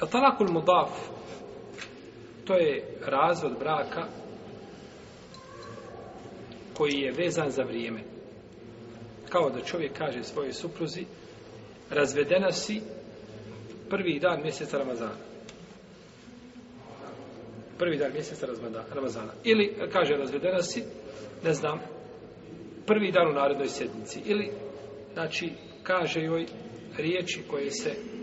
A 0.00 0.06
talakul 0.06 0.52
mudaf, 0.52 0.90
to 2.44 2.54
je 2.54 2.84
razvod 3.06 3.58
braka 3.58 4.04
koji 6.74 6.92
je 6.92 7.12
vezan 7.12 7.50
za 7.50 7.62
vrijeme. 7.62 8.00
Kao 9.28 9.50
da 9.50 9.60
čovjek 9.60 9.98
kaže 9.98 10.22
svojoj 10.22 10.52
supruzi, 10.52 11.04
razvedena 11.90 12.52
si 12.52 12.80
prvi 13.90 14.18
dan 14.18 14.42
mjeseca 14.42 14.78
Ramazana. 14.78 15.16
Prvi 17.78 17.96
dan 17.96 18.12
mjeseca 18.12 18.46
Ramazana. 18.94 19.32
Ili 19.44 19.76
kaže 19.92 20.14
razvedena 20.14 20.62
si, 20.62 20.84
ne 21.44 21.52
znam, 21.52 21.80
prvi 22.86 23.12
dan 23.12 23.28
u 23.28 23.32
narednoj 23.32 23.68
sedmici. 23.68 24.20
Ili, 24.26 24.50
znači, 25.12 25.52
kaže 25.82 26.22
joj 26.22 26.46
riječi 26.96 27.42
koje 27.50 27.70
se 27.70 28.17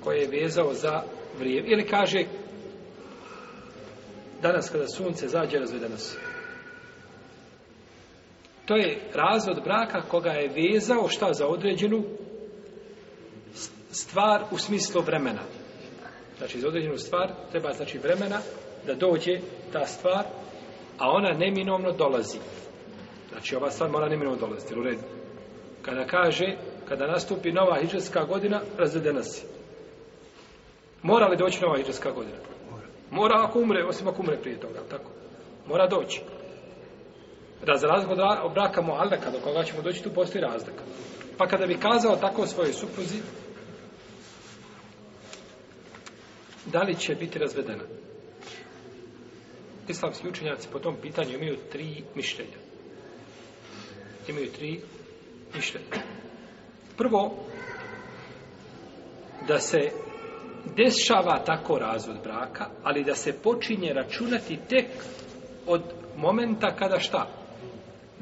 koje 0.00 0.18
je 0.18 0.42
vezao 0.42 0.74
za 0.74 1.02
vrijeme. 1.38 1.68
Ili 1.68 1.86
kaže 1.86 2.24
danas 4.42 4.70
kada 4.70 4.86
sunce 4.88 5.28
zađe 5.28 5.58
razvedena 5.58 5.90
nas. 5.90 6.16
To 8.66 8.76
je 8.76 8.98
razvod 9.14 9.62
braka 9.64 10.00
koga 10.00 10.30
je 10.30 10.72
vezao 10.72 11.08
šta 11.08 11.32
za 11.32 11.46
određenu 11.46 12.04
stvar 13.90 14.44
u 14.50 14.58
smislu 14.58 15.02
vremena. 15.02 15.42
Znači, 16.38 16.60
za 16.60 16.68
određenu 16.68 16.98
stvar 16.98 17.30
treba 17.50 17.72
znači 17.72 17.98
vremena 17.98 18.38
da 18.86 18.94
dođe 18.94 19.38
ta 19.72 19.86
stvar, 19.86 20.24
a 20.98 21.10
ona 21.10 21.32
neminovno 21.32 21.92
dolazi. 21.92 22.38
Znači, 23.32 23.56
ova 23.56 23.70
stvar 23.70 23.90
mora 23.90 24.08
neminovno 24.08 24.38
dolaziti, 24.38 24.74
u 24.74 24.82
redu. 24.82 25.02
Kada 25.82 26.06
kaže, 26.06 26.56
kada 26.88 27.06
nastupi 27.06 27.52
nova 27.52 27.80
hiđarska 27.80 28.24
godina, 28.24 28.60
razvedena 28.78 29.22
si. 29.22 29.46
Mora 31.04 31.26
li 31.26 31.36
doći 31.36 31.62
nova 31.62 31.76
hijđarska 31.76 32.10
godina? 32.10 32.36
Mora. 32.70 32.86
Mora 33.10 33.44
ako 33.44 33.60
umre, 33.60 33.84
osim 33.84 34.08
ako 34.08 34.22
umre 34.22 34.36
prije 34.36 34.60
toga, 34.60 34.80
tako? 34.90 35.10
Mora 35.66 35.86
doći. 35.86 36.20
Da 37.66 37.76
za 37.76 37.86
razgod 37.86 38.18
braka 38.54 38.82
muallaka, 38.82 39.30
do 39.30 39.38
koga 39.44 39.62
ćemo 39.62 39.82
doći, 39.82 40.02
tu 40.02 40.10
postoji 40.14 40.42
razlika. 40.42 40.82
Pa 41.38 41.46
kada 41.46 41.66
bi 41.66 41.78
kazao 41.78 42.16
tako 42.16 42.46
svojoj 42.46 42.72
supruzi, 42.72 43.18
da 46.66 46.82
li 46.82 46.94
će 46.94 47.14
biti 47.14 47.38
razvedena? 47.38 47.84
Islamski 49.88 50.28
učenjaci 50.28 50.68
po 50.72 50.78
tom 50.78 50.96
pitanju 51.02 51.34
imaju 51.34 51.56
tri 51.72 52.02
mišljenja. 52.14 52.58
Imaju 54.28 54.52
tri 54.52 54.80
mišljenja. 55.54 55.86
Prvo, 56.96 57.36
da 59.48 59.58
se 59.58 59.90
dešava 60.76 61.38
tako 61.46 61.78
razvod 61.78 62.16
braka, 62.24 62.66
ali 62.82 63.04
da 63.04 63.14
se 63.14 63.42
počinje 63.42 63.92
računati 63.92 64.58
tek 64.68 64.86
od 65.66 65.82
momenta 66.16 66.76
kada 66.76 66.98
šta? 66.98 67.26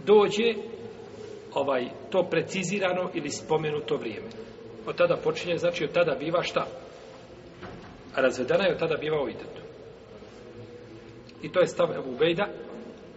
Dođe 0.07 0.55
ovaj 1.55 1.89
to 2.11 2.27
precizirano 2.31 3.11
ili 3.15 3.31
spomenuto 3.31 3.97
vrijeme. 3.97 4.29
Od 4.87 4.97
tada 4.97 5.17
počinje, 5.17 5.59
znači 5.59 5.85
od 5.85 5.93
tada 5.93 6.15
biva 6.15 6.43
šta? 6.43 6.67
A 8.15 8.21
razvedena 8.21 8.65
je 8.65 8.73
od 8.73 8.79
tada 8.79 8.97
biva 8.97 9.23
u. 9.23 9.29
I 11.43 11.53
to 11.53 11.61
je 11.61 11.67
stav 11.67 11.93
Ebu 11.93 12.17
Bejda. 12.19 12.47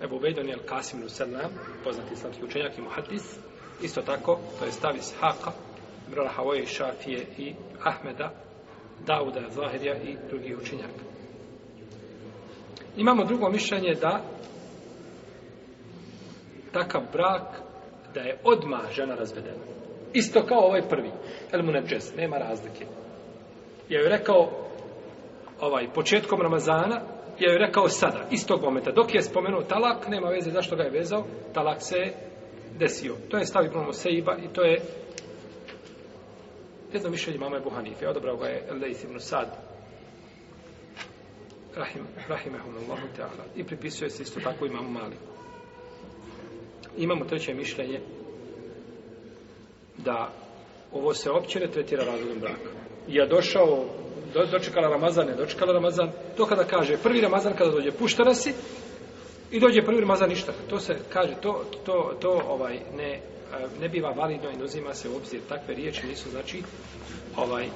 Ebu 0.03 0.19
Bejda 0.19 0.41
je 0.41 0.57
Al-Kasim 0.57 1.01
Nusallam, 1.01 1.51
poznati 1.83 2.13
islamski 2.13 2.45
učenjak 2.45 2.77
i 2.77 2.81
muhadis. 2.81 3.37
Isto 3.81 4.01
tako, 4.01 4.39
to 4.59 4.65
je 4.65 4.71
stav 4.71 4.95
iz 4.95 5.13
Haka, 5.19 5.51
Brala 6.11 6.29
Havoje, 6.29 6.65
Šafije 6.65 7.25
i 7.37 7.53
Ahmeda, 7.83 8.31
Dauda, 9.07 9.41
Zahirija 9.49 9.95
i 9.95 10.17
drugih 10.29 10.57
učinjaka. 10.61 11.03
Imamo 12.97 13.25
drugo 13.25 13.49
mišljenje 13.49 13.93
da 13.93 14.21
takav 16.71 17.01
brak 17.13 17.61
da 18.13 18.19
je 18.19 18.37
odma 18.43 18.81
žena 18.91 19.15
razvedena. 19.15 19.63
Isto 20.13 20.45
kao 20.45 20.59
ovaj 20.59 20.81
prvi. 20.89 21.11
El 21.51 21.63
mu 21.63 21.71
neđez, 21.71 22.15
nema 22.17 22.37
razlike. 22.37 22.85
Ja 23.89 23.99
joj 23.99 24.09
rekao 24.09 24.49
ovaj, 25.61 25.87
početkom 25.93 26.41
Ramazana, 26.41 27.01
ja 27.39 27.51
joj 27.51 27.57
rekao 27.57 27.87
sada, 27.87 28.19
istog 28.31 28.61
momenta. 28.61 28.91
Dok 28.91 29.15
je 29.15 29.21
spomenuo 29.21 29.61
talak, 29.61 30.07
nema 30.07 30.29
veze 30.29 30.51
zašto 30.51 30.75
ga 30.75 30.83
je 30.83 30.89
vezao, 30.89 31.23
talak 31.53 31.77
se 31.79 31.97
je 31.97 32.13
desio. 32.79 33.15
To 33.29 33.37
je 33.37 33.45
stavi 33.45 33.67
Ibn 33.67 33.93
Seiba 33.93 34.37
i 34.37 34.47
to 34.53 34.61
je 34.61 34.81
jedno 36.95 37.09
mišljenje 37.09 37.39
mama 37.39 37.57
Ebu 37.57 37.69
Hanife. 37.69 38.07
odabrao 38.07 38.37
ga 38.37 38.47
je 38.47 38.73
Lejth 38.81 39.03
ibn 39.03 39.19
Sad. 39.19 39.47
Rahim, 41.75 42.07
rahimahumullahu 42.27 43.07
ta'ala. 43.17 43.43
I 43.55 43.63
pripisuje 43.63 44.09
se 44.09 44.23
isto 44.23 44.39
tako 44.39 44.65
imamu 44.65 44.89
mali. 44.89 45.15
Imamo 46.97 47.25
treće 47.25 47.53
mišljenje 47.53 47.99
da 49.97 50.33
ovo 50.91 51.13
se 51.13 51.29
opće 51.29 51.59
ne 51.59 51.67
tretira 51.67 52.03
razvodom 52.05 52.39
braka. 52.39 52.69
Ja 53.07 53.25
došao, 53.25 53.85
do, 54.33 54.45
dočekala 54.45 54.89
Ramazan, 54.89 55.27
ne 55.27 55.35
dočekala 55.35 55.73
Ramazan, 55.73 56.11
to 56.37 56.45
kada 56.45 56.63
kaže 56.63 56.97
prvi 56.97 57.21
Ramazan 57.21 57.53
kada 57.57 57.71
dođe 57.71 57.91
puštara 57.91 58.33
si 58.33 58.53
i 59.51 59.59
dođe 59.59 59.81
prvi 59.81 59.99
Ramazan 59.99 60.29
ništa. 60.29 60.53
To 60.69 60.79
se 60.79 60.97
kaže, 61.13 61.35
to, 61.41 61.65
to, 61.85 62.17
to 62.21 62.41
ovaj 62.47 62.79
ne, 62.97 63.21
E, 63.53 63.81
ne 63.81 63.89
biva 63.89 64.09
validno 64.09 64.49
i 64.51 64.63
uzima 64.63 64.93
se 64.93 65.09
u 65.09 65.15
obzir. 65.15 65.41
Takve 65.49 65.75
riječi 65.75 66.07
nisu, 66.07 66.29
znači, 66.29 66.63
ovaj, 67.35 67.67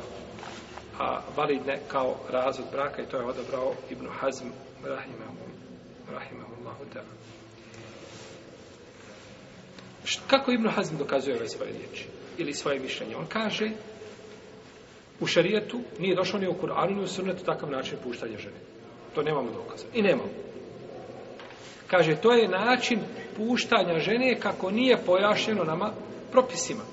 a, 0.99 1.21
validne 1.37 1.79
kao 1.87 2.15
razvod 2.29 2.67
braka 2.71 3.01
i 3.01 3.05
to 3.05 3.17
je 3.17 3.25
odabrao 3.25 3.73
Ibn 3.89 4.07
Hazm 4.19 4.47
Rahimahum, 4.83 5.37
Rahimahullahu 6.11 6.83
ta'ala. 6.93 7.19
Kako 10.27 10.51
Ibn 10.51 10.67
Hazm 10.67 10.97
dokazuje 10.97 11.35
ove 11.35 11.49
svoje 11.49 11.71
riječi? 11.71 12.05
Ili 12.37 12.53
svoje 12.53 12.79
mišljenje? 12.79 13.15
On 13.15 13.25
kaže 13.25 13.71
u 15.19 15.27
šarijetu 15.27 15.81
nije 15.99 16.15
došlo 16.15 16.39
ni 16.39 16.47
u 16.47 16.53
Kur'anu 16.61 16.95
ni 16.95 17.03
u 17.03 17.07
sunnetu 17.07 17.43
takav 17.43 17.71
način 17.71 17.97
puštanja 18.03 18.37
žene. 18.37 18.57
To 19.15 19.23
nemamo 19.23 19.51
dokaza. 19.51 19.85
I 19.93 20.01
nemamo. 20.01 20.29
Kaže, 21.89 22.15
to 22.15 22.31
je 22.31 22.47
način 22.47 22.99
puštanja 23.37 23.99
žene 23.99 24.39
kako 24.39 24.71
nije 24.71 24.97
pojašnjeno 25.05 25.63
nama 25.63 25.91
propisima. 26.31 26.83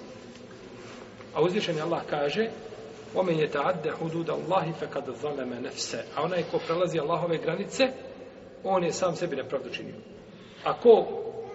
A 1.35 1.43
uzvišeni 1.43 1.81
Allah 1.81 2.03
kaže 2.11 2.49
Omen 3.17 3.39
je 3.39 3.49
ta'adde 3.49 3.91
hududa 3.91 4.33
Allahi 4.33 4.73
fe 4.73 4.87
kada 4.93 5.13
zaleme 5.13 5.61
nefse. 5.61 6.05
A 6.17 6.23
onaj 6.23 6.43
ko 6.51 6.59
prelazi 6.59 7.01
Allahove 7.01 7.39
granice, 7.39 7.85
on 8.65 8.85
je 8.85 8.93
sam 8.93 9.17
sebi 9.17 9.37
nepravdu 9.37 9.71
činio. 9.71 9.95
A 10.65 10.81
ko 10.81 11.07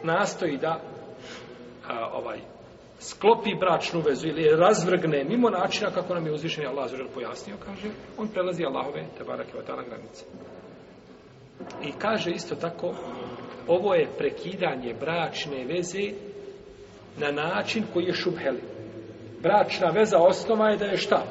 nastoji 0.04 0.58
da 0.58 0.82
a, 1.88 2.10
ovaj 2.14 2.40
sklopi 3.00 3.56
bračnu 3.60 4.02
vezu 4.02 4.28
ili 4.28 4.56
razvrgne 4.56 5.24
mimo 5.24 5.50
načina 5.50 5.92
kako 5.92 6.14
nam 6.14 6.26
je 6.26 6.34
uzvišeni 6.34 6.68
Allah 6.68 6.90
zažel 6.90 7.08
pojasnio, 7.14 7.56
kaže, 7.66 7.90
on 8.18 8.28
prelazi 8.28 8.66
Allahove 8.66 9.06
te 9.18 9.24
barake 9.24 9.58
vatala 9.58 9.84
granice. 9.84 10.26
I 11.84 11.92
kaže 11.92 12.32
isto 12.32 12.56
tako, 12.56 12.94
ovo 13.68 13.94
je 13.94 14.08
prekidanje 14.18 14.94
bračne 15.00 15.66
veze 15.66 16.12
na 17.18 17.32
način 17.32 17.84
koji 17.94 18.06
je 18.06 18.14
šubheli. 18.14 18.62
Bračna 19.42 19.90
veza 19.90 20.18
osnova 20.18 20.70
je 20.70 20.78
da 20.78 20.86
je 20.86 20.98
šta? 20.98 21.24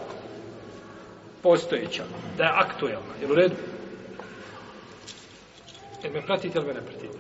Postojeća. 1.42 2.04
Da 2.36 2.44
je 2.44 2.52
aktuelna. 2.54 3.14
Je 3.20 3.30
u 3.30 3.34
redu? 3.34 3.54
Jel 6.02 6.12
me 6.12 6.26
pratite 6.26 6.58
ili 6.58 6.66
me 6.66 6.74
ne 6.74 6.80
pratite? 6.80 7.19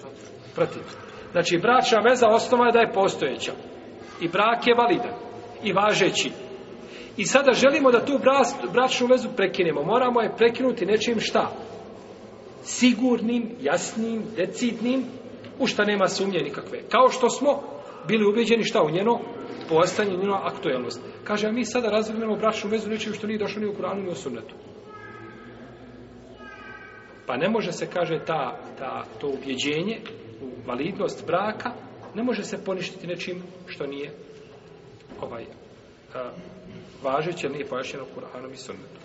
Pratite. 0.54 0.90
Znači, 1.32 1.58
bračna 1.58 1.98
veza 2.00 2.28
osnova 2.28 2.66
je 2.66 2.72
da 2.72 2.80
je 2.80 2.92
postojeća. 2.92 3.52
I 4.20 4.28
brak 4.28 4.66
je 4.66 4.74
validan. 4.74 5.14
I 5.62 5.72
važeći. 5.72 6.30
I 7.16 7.26
sada 7.26 7.52
želimo 7.52 7.90
da 7.90 8.04
tu 8.04 8.20
bračnu 8.72 9.06
vezu 9.06 9.28
prekinemo. 9.36 9.82
Moramo 9.82 10.20
je 10.20 10.36
prekinuti 10.36 10.86
nečim 10.86 11.20
šta? 11.20 11.50
Sigurnim, 12.62 13.50
jasnim, 13.60 14.22
decidnim, 14.36 15.04
u 15.58 15.66
šta 15.66 15.84
nema 15.84 16.08
sumnje 16.08 16.38
nikakve. 16.38 16.82
Kao 16.88 17.08
što 17.08 17.30
smo 17.30 17.62
bili 18.08 18.28
ubeđeni 18.28 18.64
šta 18.64 18.82
u 18.82 18.90
njeno 18.90 19.20
postanje, 19.68 20.16
njeno 20.16 20.34
aktuelnost. 20.34 21.00
Kaže, 21.24 21.48
a 21.48 21.52
mi 21.52 21.64
sada 21.64 21.90
razvrnemo 21.90 22.36
bračnu 22.36 22.70
vezu 22.70 22.90
nečim 22.90 23.14
što 23.14 23.26
nije 23.26 23.38
došlo 23.38 23.62
ni 23.62 23.68
u 23.68 23.74
Kuranu 23.74 24.02
ni 24.02 24.10
u 24.10 24.14
sunnetu. 24.14 24.54
Pa 27.26 27.36
ne 27.36 27.48
može 27.48 27.72
se, 27.72 27.86
kaže, 27.86 28.18
ta, 28.26 28.58
ta, 28.78 29.04
to 29.20 29.28
ubjeđenje 29.28 30.00
u 30.42 30.68
validnost 30.68 31.26
braka, 31.26 31.72
ne 32.14 32.22
može 32.22 32.44
se 32.44 32.64
poništiti 32.64 33.06
nečim 33.06 33.42
što 33.66 33.86
nije 33.86 34.12
ovaj 35.20 35.44
a, 36.14 36.30
važeće, 37.02 37.48
nije 37.48 37.66
pojašnjeno 37.66 38.06
Kur'anom 38.16 38.52
i 38.52 38.56
sunnetom. 38.56 39.02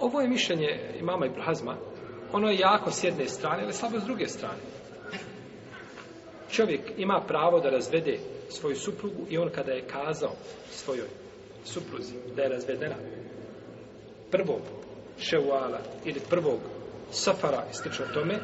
Ovo 0.00 0.20
je 0.20 0.28
mišljenje 0.28 0.80
imama 1.00 1.26
Ibn 1.26 1.40
ono 2.32 2.48
je 2.48 2.58
jako 2.58 2.90
s 2.90 3.04
jedne 3.04 3.28
strane, 3.28 3.62
ali 3.62 3.72
slabo 3.72 4.00
s 4.00 4.04
druge 4.04 4.26
strane. 4.26 4.58
Čovjek 6.50 6.80
ima 6.96 7.24
pravo 7.28 7.60
da 7.60 7.70
razvede 7.70 8.18
svoju 8.48 8.76
suprugu 8.76 9.26
i 9.30 9.38
on 9.38 9.50
kada 9.54 9.72
je 9.72 9.88
kazao 9.88 10.32
svojoj 10.70 11.06
supruzi 11.64 12.14
da 12.36 12.42
je 12.42 12.48
razvedena 12.48 12.94
prvog 14.30 14.60
ševala 15.18 15.80
ili 16.04 16.20
prvog 16.30 16.58
safara 17.10 17.64
i 17.70 17.74
slično 17.74 18.04
tome, 18.14 18.34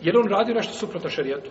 je 0.00 0.12
li 0.12 0.18
on 0.18 0.28
radio 0.28 0.54
nešto 0.54 0.72
suprotno 0.72 1.10
šarijetu? 1.10 1.50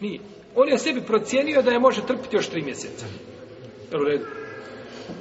Nije. 0.00 0.20
On 0.54 0.68
je 0.68 0.78
sebi 0.78 1.00
procijenio 1.06 1.62
da 1.62 1.70
je 1.70 1.78
može 1.78 2.06
trpiti 2.06 2.36
još 2.36 2.48
tri 2.48 2.62
mjeseca. 2.62 3.06
Jel 3.92 4.00
u 4.00 4.04
redu? 4.04 4.43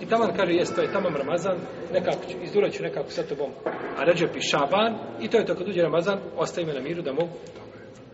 I 0.02 0.06
taman 0.06 0.36
kaže, 0.38 0.54
jes, 0.54 0.76
to 0.76 0.82
je 0.82 0.92
taman 0.92 1.16
Ramazan, 1.16 1.58
nekako 1.94 2.26
ću, 2.32 2.38
izdurat 2.44 2.74
ću 2.74 2.84
nekako 2.84 3.10
sa 3.10 3.24
tobom. 3.24 3.52
A 3.98 4.04
ređe 4.04 4.28
pi 4.28 4.42
Šaban, 4.42 4.96
i 5.22 5.28
to 5.28 5.38
je 5.38 5.46
to 5.46 5.56
kad 5.56 5.68
uđe 5.68 5.82
Ramazan, 5.82 6.20
ostaje 6.38 6.68
me 6.68 6.74
na 6.74 6.82
miru 6.82 7.02
da 7.02 7.14
mogu 7.14 7.34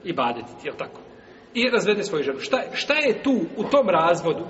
i 0.04 0.14
baditi, 0.14 0.52
jel 0.64 0.76
tako? 0.78 1.02
I 1.54 1.70
razvede 1.70 2.04
svoju 2.04 2.24
ženu. 2.24 2.40
Šta, 2.40 2.62
šta 2.74 2.94
je 2.94 3.24
tu 3.24 3.42
u 3.58 3.64
tom 3.64 3.90
razvodu? 3.90 4.46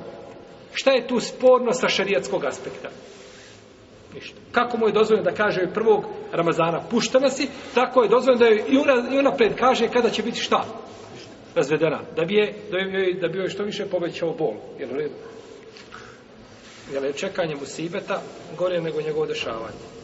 Šta 0.73 0.91
je 0.91 1.07
tu 1.07 1.19
sporno 1.19 1.73
sa 1.73 1.87
šarijatskog 1.87 2.45
aspekta? 2.45 2.89
Ništa. 4.13 4.37
Kako 4.51 4.77
mu 4.77 4.87
je 4.87 4.93
dozvoljeno 4.93 5.29
da 5.29 5.35
kaže 5.35 5.73
prvog 5.73 6.05
Ramazana 6.31 6.81
puštena 6.89 7.29
si, 7.29 7.47
tako 7.75 8.03
je 8.03 8.09
dozvoljeno 8.09 8.39
da 8.39 8.45
je 8.45 8.63
i 8.69 8.77
ona, 8.77 9.15
i 9.15 9.17
ona 9.17 9.31
pred 9.31 9.55
kaže 9.55 9.87
kada 9.87 10.09
će 10.09 10.23
biti 10.23 10.39
šta? 10.39 10.65
Razvedena. 11.55 11.99
Da 12.15 12.25
bi 12.25 12.35
je, 12.35 12.53
da 12.71 12.77
bi 12.77 12.93
joj, 12.93 13.13
da 13.13 13.27
bi 13.27 13.37
joj 13.37 13.49
što 13.49 13.63
više 13.63 13.85
povećao 13.85 14.33
bol. 14.33 14.53
Jel 14.79 14.89
u 14.91 14.95
redu? 14.95 15.15
Jer 16.93 17.03
je 17.03 17.13
čekanje 17.13 17.55
musibeta 17.55 18.21
gore 18.57 18.81
nego 18.81 19.01
njegovo 19.01 19.25
dešavanje? 19.25 19.98